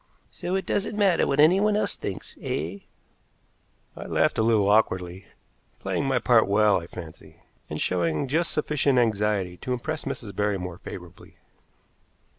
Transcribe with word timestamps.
"So 0.31 0.55
it 0.55 0.65
doesn't 0.65 0.97
matter 0.97 1.27
what 1.27 1.39
anyone 1.39 1.75
else 1.77 1.93
thinks, 1.93 2.35
eh?" 2.41 2.79
I 3.95 4.07
laughed 4.07 4.39
a 4.39 4.41
little 4.41 4.67
awkwardly, 4.67 5.27
playing 5.79 6.05
my 6.05 6.17
part 6.17 6.47
well, 6.47 6.81
I 6.81 6.87
fancy, 6.87 7.35
and 7.69 7.79
showing 7.79 8.27
just 8.27 8.49
sufficient 8.49 8.97
anxiety 8.97 9.57
to 9.57 9.73
impress 9.73 10.05
Mrs. 10.05 10.35
Barrymore 10.35 10.79
favorably. 10.79 11.37